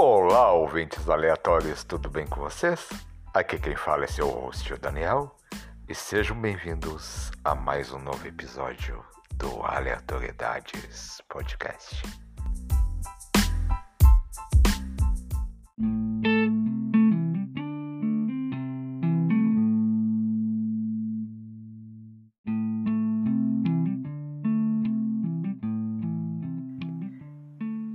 [0.00, 2.88] Olá, ouvintes aleatórios, tudo bem com vocês?
[3.34, 5.34] Aqui quem fala é seu host, o Daniel,
[5.88, 9.04] e sejam bem-vindos a mais um novo episódio
[9.34, 12.00] do Aleatoriedades Podcast.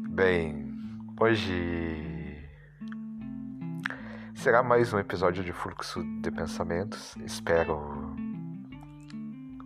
[0.10, 0.68] Bem,
[1.18, 1.93] hoje
[4.44, 7.16] será mais um episódio de fluxo de pensamentos.
[7.24, 8.14] Espero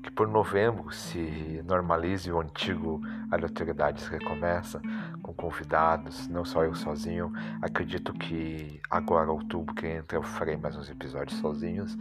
[0.04, 4.80] que por novembro se normalize o antigo Aleatoriedades Recomeça
[5.24, 7.34] com convidados, não só eu sozinho.
[7.60, 11.98] Acredito que agora, outubro que entra, eu farei mais uns episódios sozinhos.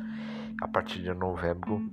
[0.60, 1.90] A partir de novembro,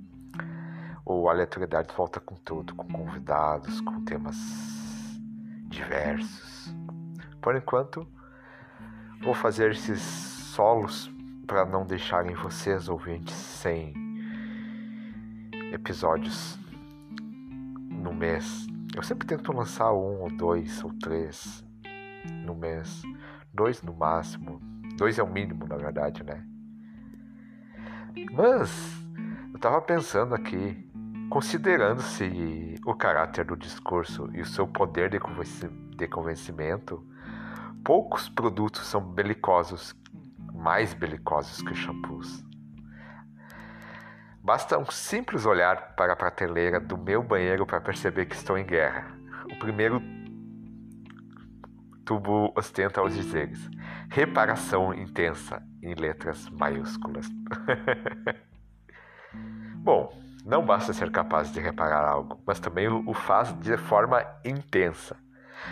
[1.05, 4.35] o Aleatoriedades volta com tudo, com convidados, com temas
[5.69, 6.75] diversos.
[7.41, 8.05] Por enquanto,
[9.21, 11.11] vou fazer esses solos
[11.45, 13.93] para não deixarem vocês ouvintes sem
[15.71, 16.57] episódios
[17.89, 18.67] no mês.
[18.95, 21.65] Eu sempre tento lançar um ou dois ou três
[22.45, 23.01] no mês,
[23.53, 24.61] dois no máximo,
[24.97, 26.45] dois é o mínimo na verdade, né?
[28.31, 28.71] Mas
[29.53, 30.89] eu tava pensando aqui
[31.33, 35.17] Considerando-se o caráter do discurso e o seu poder de,
[35.97, 37.03] de convencimento,
[37.83, 39.95] poucos produtos são belicosos,
[40.53, 42.43] mais belicosos que os shampoos.
[44.43, 48.65] Basta um simples olhar para a prateleira do meu banheiro para perceber que estou em
[48.65, 49.17] guerra.
[49.51, 50.01] O primeiro
[52.05, 53.69] tubo ostenta os dizeres:
[54.09, 57.29] reparação intensa em letras maiúsculas.
[59.79, 60.13] Bom,
[60.45, 65.15] não basta ser capaz de reparar algo, mas também o faz de forma intensa.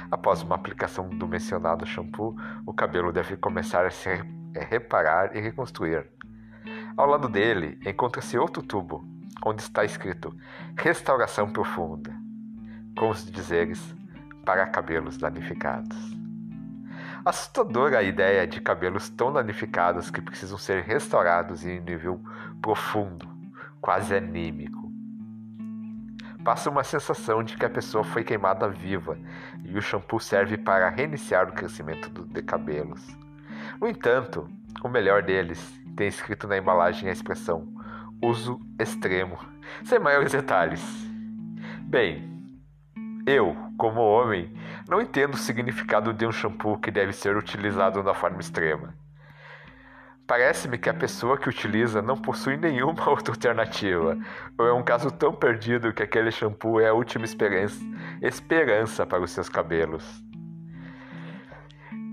[0.10, 4.10] Após uma aplicação do mencionado shampoo, o cabelo deve começar a se
[4.60, 6.10] reparar e reconstruir.
[6.98, 9.04] Ao lado dele encontra-se outro tubo,
[9.46, 10.36] onde está escrito
[10.78, 12.14] Restauração Profunda,
[12.98, 13.96] com os dizeres
[14.46, 15.98] para cabelos danificados.
[17.24, 22.20] Assustadora a ideia de cabelos tão danificados que precisam ser restaurados em nível
[22.62, 23.30] profundo
[23.82, 24.92] quase anímico.
[26.44, 29.18] Passa uma sensação de que a pessoa foi queimada viva
[29.64, 33.06] e o shampoo serve para reiniciar o crescimento de cabelos.
[33.82, 34.48] No entanto,
[34.84, 35.60] o melhor deles
[35.96, 37.68] tem escrito na embalagem a expressão
[38.22, 39.40] uso extremo,
[39.84, 40.84] sem maiores detalhes.
[41.80, 42.30] Bem,
[43.26, 44.56] eu, como homem,
[44.88, 48.94] não entendo o significado de um shampoo que deve ser utilizado da forma extrema.
[50.28, 54.16] Parece-me que a pessoa que utiliza não possui nenhuma outra alternativa,
[54.60, 57.84] ou é um caso tão perdido que aquele shampoo é a última esperança,
[58.22, 60.24] esperança para os seus cabelos.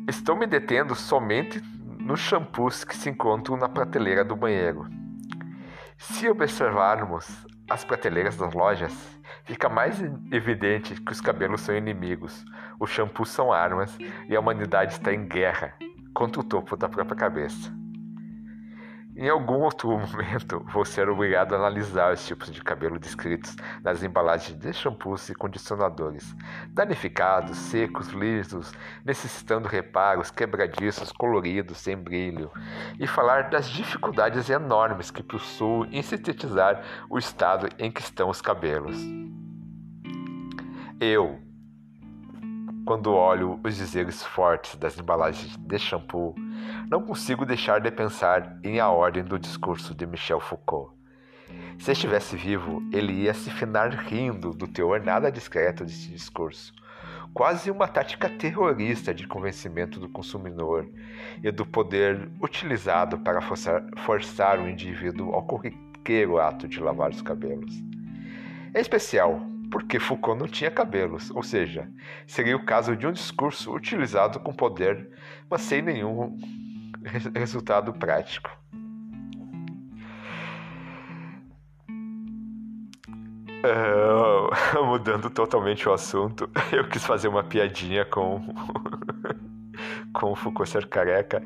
[0.08, 1.62] Estou me detendo somente
[2.00, 4.88] nos shampoos que se encontram na prateleira do banheiro.
[5.98, 8.90] Se observarmos as prateleiras das lojas,
[9.44, 10.00] fica mais
[10.32, 12.42] evidente que os cabelos são inimigos,
[12.80, 15.74] os shampoos são armas e a humanidade está em guerra
[16.14, 17.70] contra o topo da própria cabeça.
[19.20, 24.00] Em algum outro momento, vou ser obrigado a analisar os tipos de cabelo descritos nas
[24.04, 26.36] embalagens de shampoos e condicionadores,
[26.68, 28.72] danificados, secos, lisos,
[29.04, 32.48] necessitando reparos, quebradiços, coloridos, sem brilho,
[32.96, 36.80] e falar das dificuldades enormes que possuo em sintetizar
[37.10, 38.96] o estado em que estão os cabelos.
[41.00, 41.40] Eu,
[42.86, 46.36] quando olho os dizeres fortes das embalagens de shampoo,
[46.90, 50.92] não consigo deixar de pensar em A Ordem do Discurso de Michel Foucault.
[51.78, 56.72] Se estivesse vivo, ele ia se finar rindo do teor nada discreto desse discurso,
[57.32, 60.88] quase uma tática terrorista de convencimento do consumidor
[61.42, 67.22] e do poder utilizado para forçar, forçar o indivíduo ao corriqueiro ato de lavar os
[67.22, 67.72] cabelos.
[68.74, 71.88] Em especial, porque Foucault não tinha cabelos, ou seja,
[72.26, 75.10] seria o caso de um discurso utilizado com poder,
[75.50, 76.38] mas sem nenhum
[77.34, 78.50] resultado prático.
[83.58, 88.40] Uh, mudando totalmente o assunto, eu quis fazer uma piadinha com
[90.14, 91.42] com Foucault ser careca.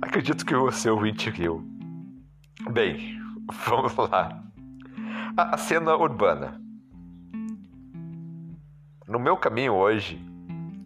[0.00, 1.66] Acredito que você ouvinte riu.
[2.70, 3.18] Bem,
[3.66, 4.42] vamos lá.
[5.36, 6.65] A, a cena urbana.
[9.08, 10.20] No meu caminho hoje,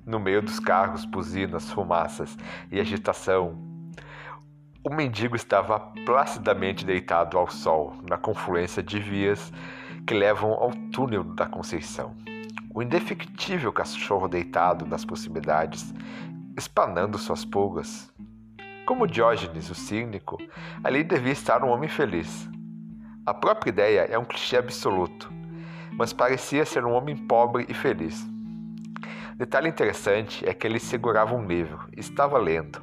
[0.04, 2.36] no meio dos carros, buzinas, fumaças
[2.70, 3.56] e agitação,
[4.84, 9.50] o mendigo estava placidamente deitado ao sol, na confluência de vias
[10.06, 12.14] que levam ao túnel da Conceição.
[12.74, 15.94] O indefectível cachorro deitado nas proximidades
[16.58, 18.12] espanando suas pulgas.
[18.84, 20.36] Como Diógenes, o cínico,
[20.84, 22.46] ali devia estar um homem feliz.
[23.24, 25.39] A própria ideia é um clichê absoluto,
[26.00, 28.26] mas parecia ser um homem pobre e feliz.
[29.36, 32.80] Detalhe interessante é que ele segurava um livro, estava lendo,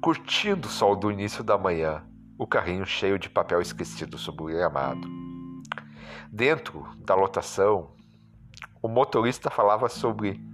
[0.00, 2.02] curtindo o sol do início da manhã,
[2.36, 5.08] o carrinho cheio de papel esquecido sobre o gramado.
[6.28, 7.92] Dentro da lotação,
[8.82, 10.44] o motorista falava sobre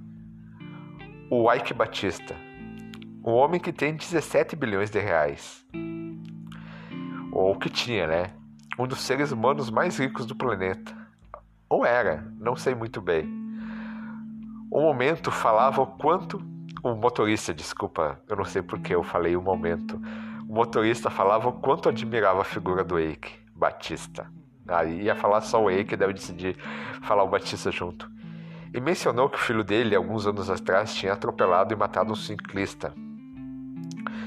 [1.31, 2.37] o Ike Batista,
[3.25, 5.65] um homem que tem 17 bilhões de reais.
[7.33, 8.35] Ou que tinha, né?
[8.79, 11.06] Um dos seres humanos mais ricos do planeta.
[11.69, 13.25] Ou era, não sei muito bem.
[14.73, 16.41] Um momento falava o quanto.
[16.83, 20.01] O motorista, desculpa, eu não sei porque eu falei o momento.
[20.49, 24.31] O motorista falava o quanto admirava a figura do Eike Batista.
[24.69, 26.57] Aí ia falar só o Eike, deve decidir
[27.03, 28.09] falar o Batista junto.
[28.73, 32.93] E mencionou que o filho dele, alguns anos atrás, tinha atropelado e matado um ciclista.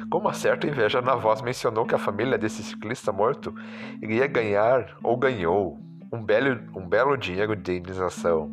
[0.10, 3.54] Com uma certa inveja na voz, mencionou que a família desse ciclista morto
[4.02, 5.80] iria ganhar, ou ganhou,
[6.12, 8.52] um belo, um belo dinheiro de indenização.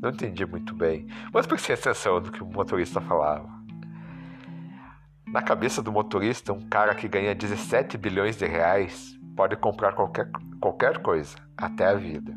[0.00, 3.48] Não entendi muito bem, mas prestei atenção no que o motorista falava.
[5.26, 10.30] Na cabeça do motorista, um cara que ganha 17 bilhões de reais pode comprar qualquer,
[10.60, 12.34] qualquer coisa, até a vida.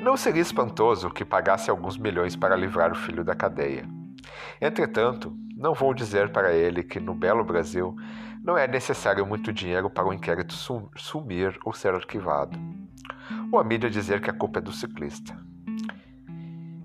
[0.00, 3.86] Não seria espantoso que pagasse alguns milhões para livrar o filho da cadeia.
[4.60, 7.94] Entretanto, não vou dizer para ele que no belo Brasil
[8.42, 10.54] não é necessário muito dinheiro para o inquérito
[10.96, 12.58] sumir ou ser arquivado.
[13.52, 15.38] Ou a mídia dizer que a culpa é do ciclista.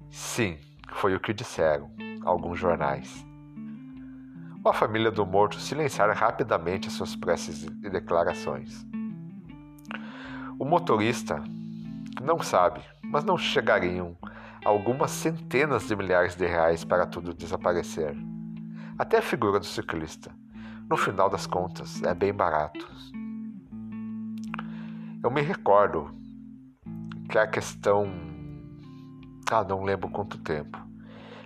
[0.10, 0.58] Sim,
[0.92, 1.90] foi o que disseram
[2.24, 3.26] alguns jornais.
[4.66, 8.86] A família do morto silenciar rapidamente as suas preces e declarações.
[10.58, 11.44] O motorista
[12.22, 14.18] não sabe, mas não chegariam
[14.66, 18.18] algumas centenas de milhares de reais para tudo desaparecer.
[18.98, 20.32] Até a figura do ciclista.
[20.90, 22.88] No final das contas, é bem barato.
[25.24, 26.14] Eu me recordo
[27.30, 28.08] que a questão.
[29.50, 30.78] Ah, não lembro quanto tempo.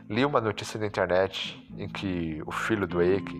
[0.10, 3.38] Li uma notícia na internet em que o filho do Eike,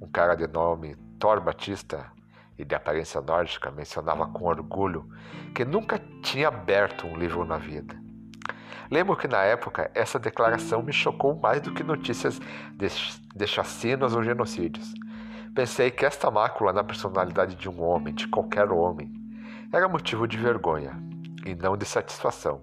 [0.00, 2.12] um cara de nome Thor Batista,
[2.56, 5.08] e de aparência nórdica, mencionava com orgulho
[5.54, 7.98] que nunca tinha aberto um livro na vida.
[8.90, 12.38] Lembro que na época essa declaração me chocou mais do que notícias
[12.74, 12.88] de,
[13.34, 14.92] de chacinas ou genocídios.
[15.54, 19.12] Pensei que esta mácula na personalidade de um homem, de qualquer homem,
[19.72, 20.96] era motivo de vergonha
[21.44, 22.62] e não de satisfação.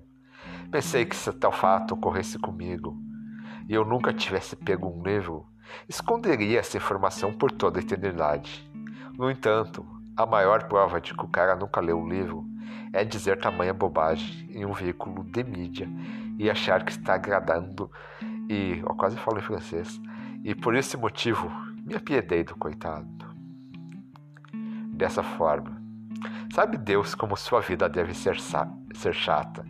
[0.71, 2.97] Pensei que se tal fato ocorresse comigo
[3.67, 5.45] e eu nunca tivesse pego um livro,
[5.87, 8.65] esconderia essa informação por toda a eternidade.
[9.17, 9.85] No entanto,
[10.15, 12.45] a maior prova de que o cara nunca leu o livro
[12.93, 15.89] é dizer tamanha bobagem em um veículo de mídia
[16.39, 17.91] e achar que está agradando
[18.49, 19.99] e, eu quase falo em francês,
[20.41, 21.51] e por esse motivo
[21.87, 23.07] me apiedei do coitado.
[24.91, 25.81] Dessa forma,
[26.53, 29.65] sabe Deus como sua vida deve ser, ser chata,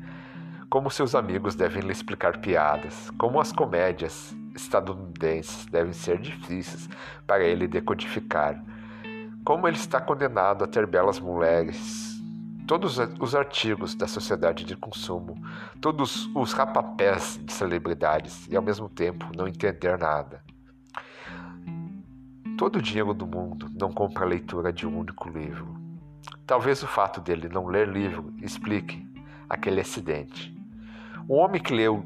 [0.67, 6.89] como seus amigos devem lhe explicar piadas, como as comédias estadunidenses devem ser difíceis
[7.27, 8.61] para ele decodificar
[9.45, 12.21] como ele está condenado a ter belas mulheres.
[12.67, 15.41] Todos os artigos da sociedade de consumo,
[15.79, 20.43] todos os rapapés de celebridades e ao mesmo tempo não entender nada.
[22.57, 25.79] Todo o dinheiro do mundo não compra a leitura de um único livro.
[26.47, 29.07] Talvez o fato dele não ler livro explique
[29.47, 30.51] aquele acidente.
[31.29, 32.03] Um homem que leu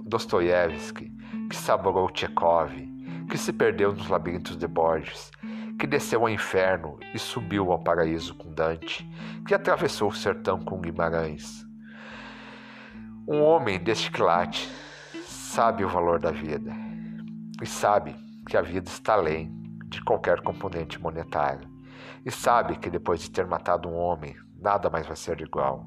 [0.00, 1.12] Dostoiévski,
[1.50, 2.72] que saborou Tchekov,
[3.28, 5.30] que se perdeu nos labirintos de Borges,
[5.78, 9.06] que desceu ao inferno e subiu ao paraíso com Dante,
[9.46, 11.66] que atravessou o sertão com Guimarães.
[13.28, 14.66] Um homem deste quilate
[15.22, 16.72] sabe o valor da vida
[17.60, 19.52] e sabe que a vida está além
[19.86, 21.68] de qualquer componente monetário
[22.24, 25.86] e sabe que depois de ter matado um homem, nada mais vai ser igual.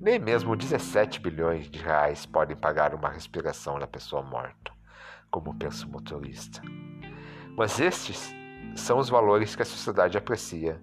[0.00, 4.72] Nem mesmo 17 bilhões de reais podem pagar uma respiração da pessoa morta,
[5.30, 6.60] como pensa o motorista.
[7.56, 8.34] Mas estes
[8.76, 10.80] são os valores que a sociedade aprecia.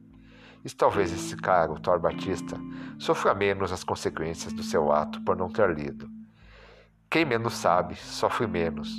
[0.66, 2.58] E talvez esse cara, o Thor Batista,
[2.98, 6.10] sofra menos as consequências do seu ato por não ter lido.
[7.10, 8.90] Quem menos sabe, sofre menos.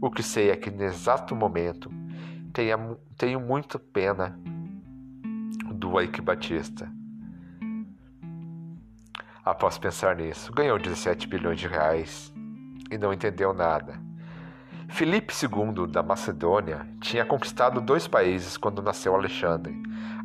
[0.00, 1.90] O que sei é que, no exato momento,
[2.52, 2.76] tenha,
[3.18, 4.38] tenho muita pena
[5.74, 6.90] do Ike Batista.
[9.44, 12.32] Após pensar nisso, ganhou 17 bilhões de reais
[12.90, 14.00] e não entendeu nada.
[14.88, 19.74] Filipe II da Macedônia tinha conquistado dois países quando nasceu Alexandre.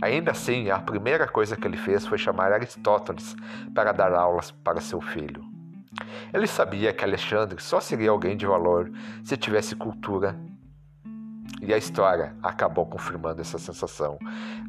[0.02, 3.36] Ainda assim, a primeira coisa que ele fez foi chamar Aristóteles
[3.74, 5.55] para dar aulas para seu filho.
[6.34, 8.92] Ele sabia que Alexandre só seria alguém de valor
[9.24, 10.38] se tivesse cultura
[11.62, 14.20] E a história acabou confirmando essa sensação,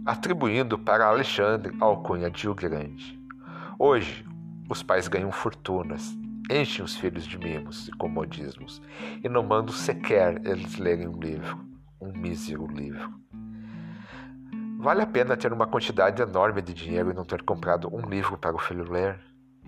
[0.04, 3.18] atribuindo para Alexandre a alcunha de O Grande.
[3.78, 4.24] Hoje,
[4.68, 6.16] os pais ganham fortunas,
[6.50, 8.80] enchem os filhos de mimos e comodismos,
[9.22, 11.58] e não mandam sequer eles lerem um livro,
[12.00, 13.12] um mísero livro.
[14.78, 18.38] Vale a pena ter uma quantidade enorme de dinheiro e não ter comprado um livro
[18.38, 19.18] para o filho ler?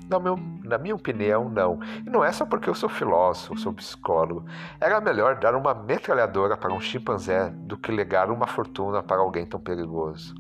[0.09, 1.81] Na, meu, na minha opinião, não.
[2.07, 4.45] E não é só porque eu sou filósofo, sou psicólogo.
[4.81, 9.45] Era melhor dar uma metralhadora para um chimpanzé do que legar uma fortuna para alguém
[9.45, 10.35] tão perigoso.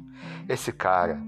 [0.48, 1.20] Esse cara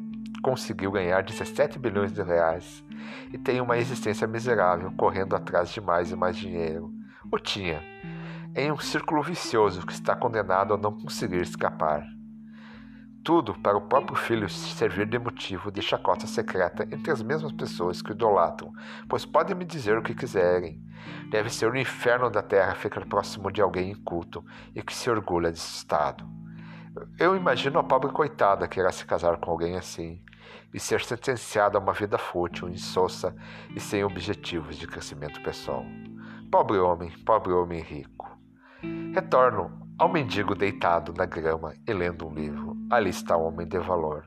[0.43, 2.85] conseguiu ganhar 17 bilhões de reais
[3.33, 6.91] e tem uma existência miserável, correndo atrás de mais e mais dinheiro.
[7.31, 7.83] O tinha,
[8.57, 12.05] em um círculo vicioso que está condenado a não conseguir escapar.
[13.23, 18.01] Tudo para o próprio filho servir de motivo de chacota secreta entre as mesmas pessoas
[18.01, 18.73] que o idolatram,
[19.09, 20.83] pois podem me dizer o que quiserem.
[21.31, 25.51] Deve ser o inferno da terra ficar próximo de alguém inculto e que se orgulha
[25.51, 26.27] desse estado.
[27.19, 30.23] Eu imagino a pobre coitada que irá se casar com alguém assim
[30.73, 33.37] e ser sentenciada a uma vida fútil, insossa
[33.75, 35.85] e sem objetivos de crescimento pessoal.
[36.51, 38.29] Pobre homem, pobre homem rico.
[39.15, 42.70] Retorno ao mendigo deitado na grama e lendo um livro.
[42.91, 44.25] Ali está o homem de valor.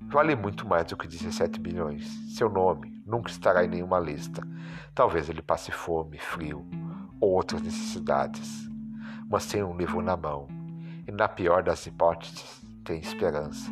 [0.00, 2.08] Vale muito mais do que 17 bilhões.
[2.34, 4.42] Seu nome nunca estará em nenhuma lista.
[4.92, 6.66] Talvez ele passe fome, frio
[7.20, 8.68] ou outras necessidades.
[9.30, 10.48] Mas tem um livro na mão.
[11.06, 13.70] E na pior das hipóteses, tem esperança.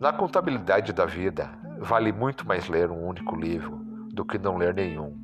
[0.00, 3.76] Na contabilidade da vida, vale muito mais ler um único livro
[4.14, 5.14] do que não ler nenhum,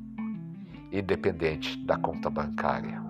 [0.91, 3.06] independente da conta bancária.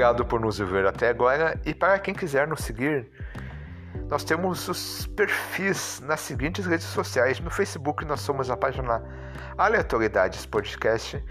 [0.00, 3.06] Obrigado por nos ver até agora e para quem quiser nos seguir,
[4.08, 7.38] nós temos os perfis nas seguintes redes sociais.
[7.38, 9.02] No Facebook nós somos a página
[9.58, 11.22] Aleatoriedades Podcast.